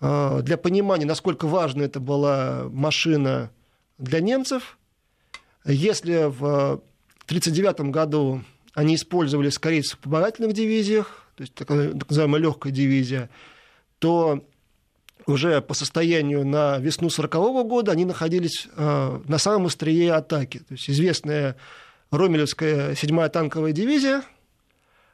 [0.00, 3.50] для понимания, насколько важна это была машина
[3.98, 4.78] для немцев.
[5.68, 6.80] Если в
[7.26, 11.68] 1939 году они использовали скорее в вспомогательных дивизиях, то есть так
[12.08, 13.28] называемая легкая дивизия,
[13.98, 14.44] то
[15.26, 20.58] уже по состоянию на весну 1940 года они находились э, на самом острие атаки.
[20.60, 21.56] То есть известная
[22.10, 24.22] Ромелевская 7-я танковая дивизия,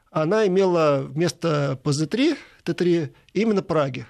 [0.09, 4.05] она имела вместо ПЗ-3, Т-3, именно Праги.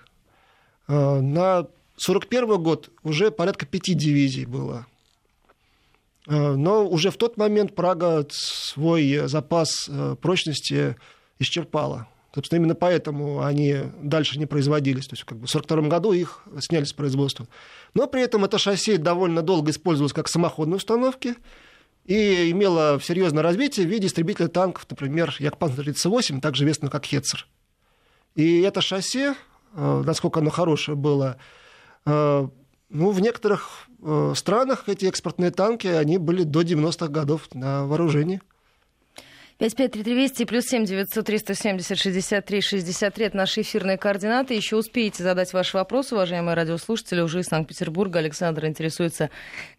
[0.88, 1.60] Э, на
[1.97, 4.86] 1941 год уже порядка пяти дивизий было.
[6.28, 9.90] Э, но уже в тот момент Прага свой запас
[10.22, 10.96] прочности
[11.40, 12.08] исчерпала.
[12.36, 15.08] Собственно, именно поэтому они дальше не производились.
[15.08, 17.48] То есть как бы в 1942 году их сняли с производства.
[17.94, 21.36] Но при этом это шасси довольно долго использовалось как самоходные установки
[22.04, 27.48] и имело серьезное развитие в виде истребителя танков, например, Як-38, также известно как Хетцер.
[28.36, 29.32] И это шасси,
[29.74, 31.38] э, насколько оно хорошее было,
[32.06, 32.48] э,
[32.89, 38.41] ну, в некоторых э, странах эти экспортные танки, они были до 90-х годов на вооружении.
[39.58, 44.54] 553320 плюс 7 900 370 63 63 это наши эфирные координаты.
[44.54, 47.22] Еще успеете задать ваши вопросы, уважаемые радиослушатели.
[47.22, 49.30] Уже из Санкт-Петербурга Александр интересуется,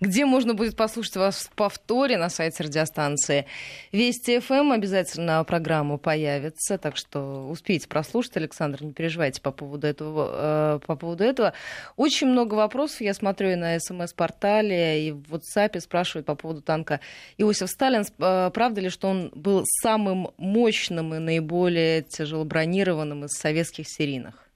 [0.01, 3.45] где можно будет послушать вас в повторе на сайте радиостанции.
[3.93, 8.39] Вести ФМ эм обязательно программа появится, так что успейте прослушать.
[8.39, 10.31] Александр, не переживайте по поводу этого.
[10.33, 11.53] Э, по поводу этого.
[11.97, 13.03] Очень много вопросов.
[13.03, 17.01] Я смотрю и на СМС-портале, и в WhatsApp спрашивают по поводу танка
[17.37, 18.07] Иосиф Сталин.
[18.21, 24.47] Э, правда ли, что он был самым мощным и наиболее тяжелобронированным из советских серийных?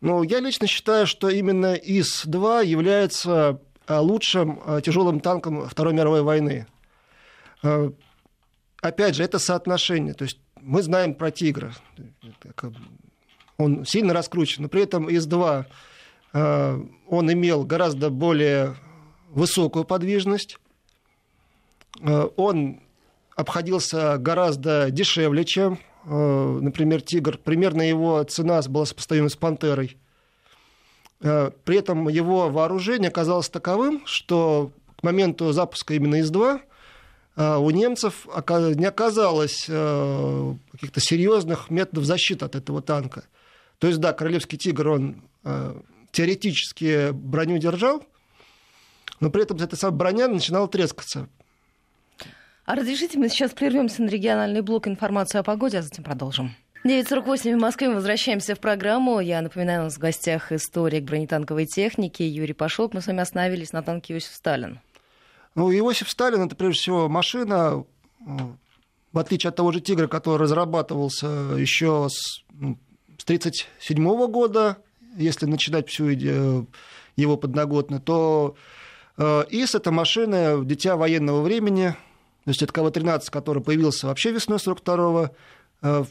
[0.00, 6.22] Ну, я лично считаю, что именно ИС-2 является а, лучшим а, тяжелым танком Второй мировой
[6.22, 6.66] войны.
[7.62, 7.90] А,
[8.82, 10.14] опять же, это соотношение.
[10.14, 11.72] То есть мы знаем про «Тигра».
[13.56, 15.66] Он сильно раскручен, но при этом ИС-2
[17.06, 18.74] он имел гораздо более
[19.30, 20.58] высокую подвижность.
[22.36, 22.80] Он
[23.36, 27.38] обходился гораздо дешевле, чем, э, например, «Тигр».
[27.38, 29.96] Примерно его цена была сопоставима с «Пантерой».
[31.20, 36.60] Э, при этом его вооружение оказалось таковым, что к моменту запуска именно ИС-2
[37.36, 43.24] э, у немцев не оказалось каких-то серьезных методов защиты от этого танка.
[43.78, 45.22] То есть, да, королевский тигр, он
[46.12, 48.02] теоретически броню держал,
[49.20, 51.28] но при этом эта самая броня начинала трескаться.
[52.66, 56.54] А разрешите, мы сейчас прервемся на региональный блок информации о погоде, а затем продолжим.
[56.84, 57.88] 9.48 в Москве.
[57.88, 59.20] Мы возвращаемся в программу.
[59.20, 62.94] Я напоминаю, у нас в гостях историк бронетанковой техники Юрий Пашок.
[62.94, 64.80] Мы с вами остановились на танке Иосиф Сталин.
[65.54, 67.84] Ну, Иосиф Сталин– это, прежде всего, машина,
[69.12, 74.78] в отличие от того же «Тигра», который разрабатывался еще с 1937 ну, года,
[75.16, 78.56] если начинать всю его подноготно, то
[79.18, 81.94] э, ИС– это машина дитя военного времени–
[82.44, 85.30] то есть это КВ-13, который появился вообще весной 42-го,
[85.80, 86.04] э,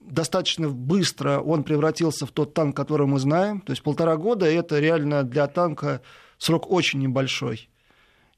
[0.00, 3.60] достаточно быстро он превратился в тот танк, который мы знаем.
[3.60, 6.00] То есть полтора года– это реально для танка
[6.38, 7.68] срок очень небольшой.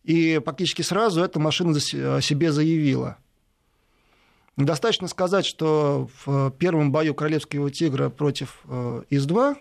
[0.03, 3.19] И практически сразу эта машина о себе заявила.
[4.57, 9.57] Достаточно сказать, что в первом бою Королевского тигра против э, ИС-2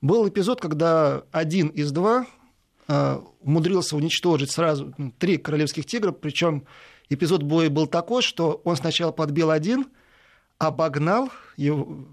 [0.00, 2.45] был эпизод, когда один из 2 Э,
[2.88, 6.66] умудрился уничтожить сразу ну, три королевских тигра, причем
[7.08, 9.88] эпизод боя был такой, что он сначала подбил один,
[10.58, 12.06] обогнал его,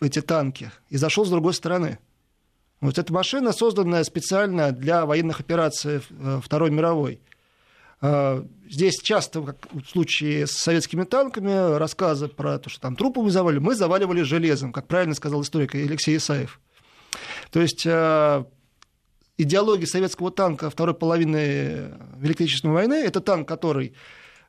[0.00, 1.98] эти танки и зашел с другой стороны.
[2.80, 7.20] Вот эта машина, созданная специально для военных операций э, Второй мировой.
[8.00, 13.20] Э, здесь часто, как в случае с советскими танками, рассказы про то, что там трупы
[13.20, 16.58] мы заваливали, мы заваливали железом, как правильно сказал историк Алексей Исаев.
[17.50, 17.84] То есть
[19.42, 22.94] идеология советского танка второй половины Великой Отечественной войны.
[22.94, 23.94] Это танк, который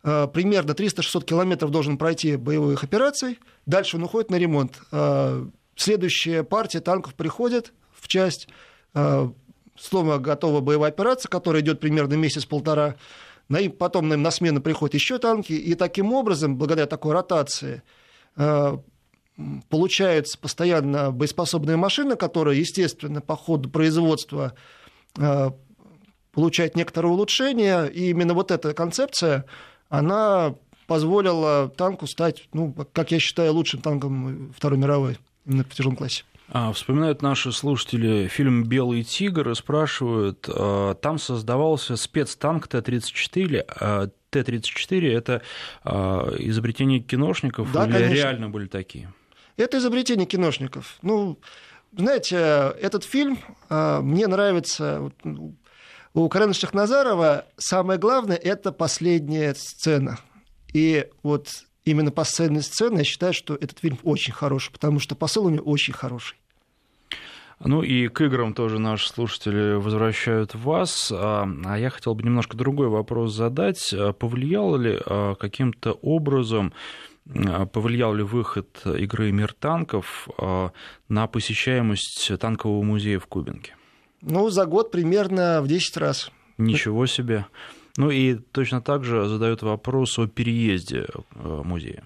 [0.03, 3.39] э, примерно 300-600 километров должен пройти боевых операций.
[3.65, 4.79] Дальше он уходит на ремонт.
[4.91, 8.47] Э, следующая партия танков приходит в часть.
[8.93, 9.29] Э,
[9.79, 12.95] словно готова боевая операция, которая идет примерно месяц-полтора.
[13.79, 15.53] Потом на смену приходят еще танки.
[15.53, 17.83] И таким образом, благодаря такой ротации,
[19.69, 24.53] получается постоянно боеспособная машина, которая, естественно, по ходу производства
[25.17, 25.51] Э,
[26.31, 29.45] получает некоторое улучшение, и именно вот эта концепция,
[29.89, 30.55] она
[30.87, 36.23] позволила танку стать, ну, как я считаю, лучшим танком Второй мировой, именно в тяжелом классе.
[36.47, 44.07] А, вспоминают наши слушатели фильм «Белый тигр» и спрашивают, а, там создавался спецтанк Т-34, а
[44.29, 45.41] Т-34– это
[46.39, 48.13] изобретение киношников да, или конечно.
[48.13, 49.13] реально были такие?
[49.57, 50.97] Это изобретение киношников.
[51.01, 51.37] Ну,
[51.95, 52.37] знаете,
[52.81, 53.39] этот фильм
[53.69, 55.11] мне нравится.
[56.13, 60.19] У Карена Шахназарова самое главное– это последняя сцена.
[60.73, 61.47] И вот
[61.85, 65.65] именно последняя сцена, я считаю, что этот фильм очень хороший, потому что посыл у него
[65.65, 66.37] очень хороший.
[67.63, 71.11] Ну и к играм тоже наши слушатели возвращают вас.
[71.13, 73.93] А, а я хотел бы немножко другой вопрос задать.
[73.93, 76.73] А повлиял ли а, каким-то образом
[77.71, 80.27] повлиял ли выход игры «Мир танков»
[81.07, 83.75] на посещаемость танкового музея в Кубинке?
[84.21, 86.31] Ну, за год примерно в 10 раз.
[86.57, 87.45] Ничего себе.
[87.97, 92.03] Ну и точно так же задают вопрос о переезде музея.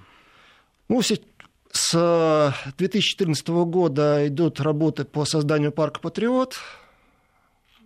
[0.89, 6.57] Ну, с 2014 года идут работы по созданию парка «Патриот».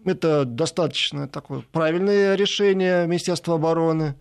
[0.06, 4.16] Это достаточно такое правильное решение Министерства обороны.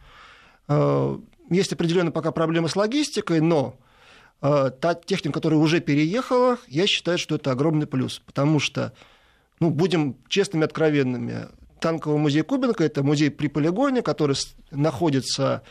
[1.51, 3.77] Есть определенные пока проблемы с логистикой, но
[4.43, 8.93] э, та техника, которая уже переехала, я считаю, что это огромный плюс, потому что,
[9.61, 11.49] ну, будем честными, откровенными,
[11.81, 14.37] танковый музей Кубинка– это музей при полигоне, который
[14.71, 15.63] находится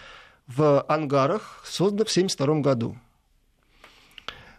[0.47, 2.97] в ангарах, создан в 1972 году.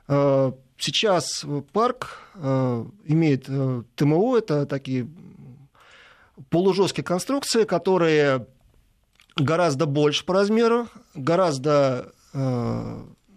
[0.07, 3.49] Э, сейчас парк э, имеет
[3.97, 5.09] ТМО, это такие
[6.51, 8.47] полужесткие конструкции, которые
[9.41, 12.13] гораздо больше по размеру, гораздо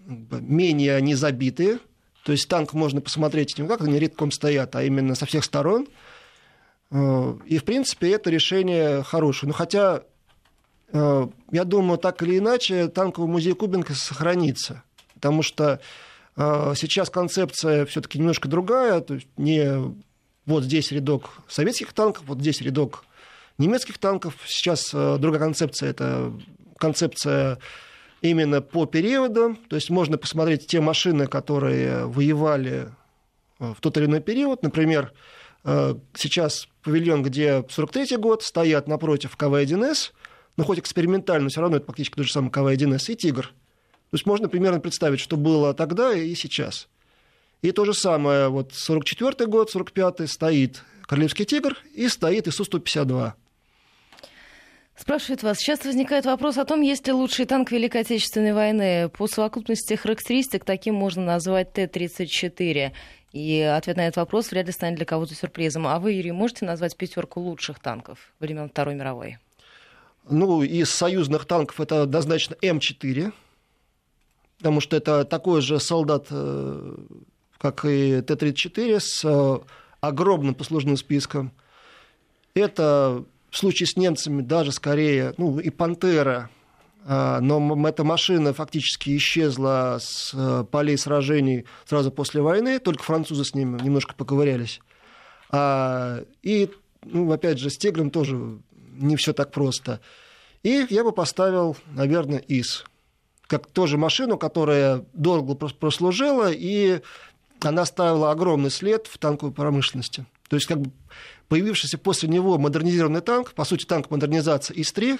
[0.05, 1.79] менее они забитые.
[2.23, 5.87] То есть танк можно посмотреть не как они редком стоят, а именно со всех сторон.
[6.91, 9.47] И, в принципе, это решение хорошее.
[9.47, 10.03] Но хотя,
[10.91, 14.83] я думаю, так или иначе, танковый музей Кубинка сохранится.
[15.15, 15.79] Потому что
[16.35, 19.93] а, сейчас концепция все-таки немножко другая, то есть не
[20.45, 23.05] вот здесь рядок советских танков, вот здесь рядок
[23.61, 24.35] немецких танков.
[24.45, 26.33] Сейчас а, другая концепция, это
[26.77, 27.59] концепция
[28.21, 32.89] именно по периодам, то есть можно посмотреть те машины, которые воевали
[33.59, 34.63] а, в тот или иной период.
[34.63, 35.13] Например,
[36.15, 40.11] сейчас павильон, где 43 год, стоят напротив КВ-1С,
[40.57, 43.43] но хоть экспериментально, все равно это практически тот же самый КВ-1С и «Тигр».
[43.43, 46.89] То есть можно примерно представить, что было тогда и сейчас.
[47.61, 53.33] И то же самое, вот 44 год, 45-й стоит Королевский тигр и стоит ИСУ-152.
[54.95, 59.09] Спрашивает вас, сейчас возникает вопрос о том, есть ли лучший танк Великой Отечественной войны.
[59.09, 62.91] По совокупности характеристик таким можно назвать Т-34.
[63.31, 65.87] И ответ на этот вопрос вряд ли станет для кого-то сюрпризом.
[65.87, 69.37] А вы, Юрий, можете назвать пятерку лучших танков времен Второй мировой?
[70.29, 73.33] Ну, из союзных танков это однозначно М4,
[74.57, 76.95] потому что это такой же солдат, э,
[77.57, 79.59] как и Т-34, с э,
[80.01, 81.51] огромным послужным списком.
[82.53, 86.49] Это в случае с немцами даже скорее, ну и «Пантера»,
[87.05, 93.53] э, но эта машина фактически исчезла с полей сражений сразу после войны, только французы с
[93.53, 94.79] ними немножко поковырялись.
[95.51, 96.71] А, и,
[97.03, 98.59] ну, опять же, с «Тигром» тоже
[98.93, 99.99] не все так просто.
[100.63, 102.85] И я бы поставил, наверное, ИС
[103.51, 107.01] как тоже машину, которая долго прослужила, и
[107.59, 110.25] она ставила огромный след в танковой промышленности.
[110.47, 110.89] То есть, как бы
[111.51, 115.19] появившийся после него модернизированный танк, по сути, танк модернизации ИС-3,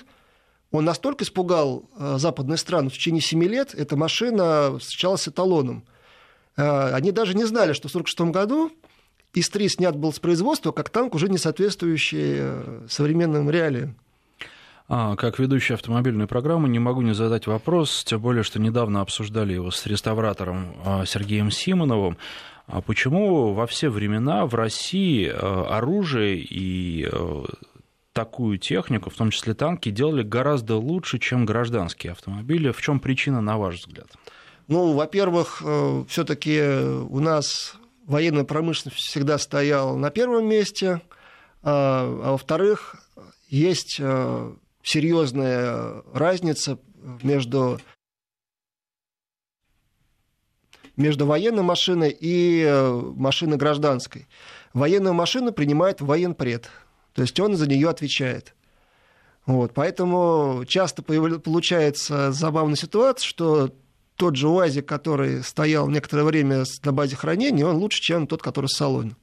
[0.72, 5.84] он настолько испугал э, западные страны, в течение 7 лет эта машина встречалась с эталоном.
[6.56, 8.72] Э, они даже не знали, что в 1946 году
[9.34, 13.98] ИС-3 снят был с производства как танк, уже не соответствующий э, современным реалиям.
[14.88, 19.52] А, как ведущий автомобильной программы не могу не задать вопрос, тем более, что недавно обсуждали
[19.52, 22.18] его с реставратором а, Сергеем Симоновым.
[22.72, 27.08] А почему во все времена в России а, оружие и
[28.14, 32.72] такую технику, в том числе танки, делали гораздо лучше, чем гражданские автомобили?
[32.72, 34.08] В чем причина, на ваш взгляд?
[34.68, 41.02] Ну, во-первых, э, все-таки у нас военная промышленность всегда стояла на первом месте,
[41.64, 42.96] а во-вторых,
[43.50, 44.54] есть э,
[44.84, 46.80] серьезная разница
[47.22, 47.80] между
[50.98, 54.28] между военной машиной и э, машиной гражданской.
[54.74, 56.70] Военную машину принимает военпред,
[57.14, 58.56] то есть он за нее отвечает.
[59.46, 63.72] Вот, поэтому часто получается забавная ситуация, что
[64.16, 68.68] тот же УАЗик, который стоял некоторое время на базе хранения, он лучше, чем тот, который
[68.68, 69.16] в салоне.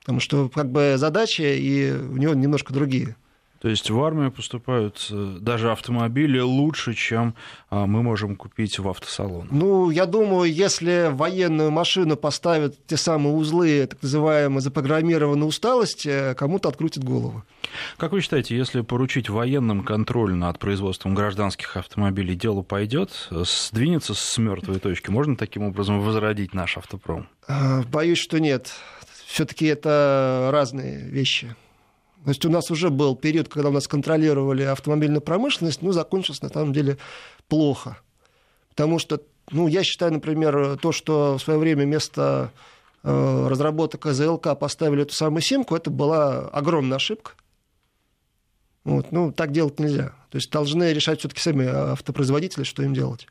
[0.00, 3.16] Потому что как бы задачи и у него немножко другие.
[3.60, 7.34] То есть в армию поступают э, даже автомобили лучше, чем
[7.70, 9.50] а, мы можем купить в автосалонах?
[9.50, 16.68] Ну, я думаю, если военную машину поставят те самые узлы, так называемые запрограммированной усталости, кому-то
[16.68, 17.42] открутит голову.
[17.96, 24.38] Как вы считаете, если поручить военным контроль над производством гражданских автомобилей, дело пойдет, сдвинется с
[24.38, 25.10] мертвой точки?
[25.10, 27.28] Можно таким образом возродить наш автопром?
[27.90, 28.72] Боюсь, что нет.
[29.26, 31.54] Все-таки это разные вещи.
[32.24, 36.44] То есть у нас уже был период, когда у нас контролировали автомобильную промышленность, ну, закончился
[36.44, 36.98] на самом деле
[37.48, 37.98] плохо.
[38.70, 42.52] Потому что, ну, я считаю, например, то, что в свое время вместо
[43.02, 47.32] э, разработок АЗЛК поставили эту самую симку, это была огромная ошибка.
[48.84, 50.14] Вот, ну, так делать нельзя.
[50.30, 53.26] То есть должны решать все-таки сами автопроизводители, что им делать.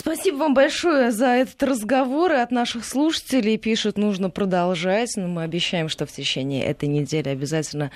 [0.00, 2.30] Спасибо вам большое за этот разговор.
[2.30, 5.10] И от наших слушателей пишут, нужно продолжать.
[5.16, 7.90] Но мы обещаем, что в течение этой недели обязательно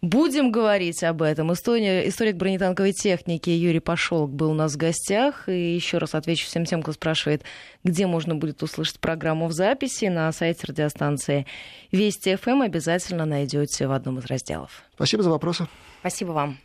[0.00, 1.52] будем говорить об этом.
[1.52, 5.48] История, историк бронетанковой техники Юрий Пошелк был у нас в гостях.
[5.48, 7.42] И еще раз отвечу всем тем, кто спрашивает,
[7.82, 10.04] где можно будет услышать программу в записи.
[10.04, 11.44] На сайте радиостанции
[11.90, 14.84] Вести ФМ обязательно найдете в одном из разделов.
[14.94, 15.66] Спасибо за вопросы.
[16.00, 16.58] Спасибо вам.